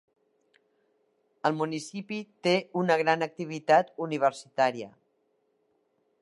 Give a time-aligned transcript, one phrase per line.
[1.49, 2.17] El municipi
[2.47, 4.91] té una gran activitat universitària.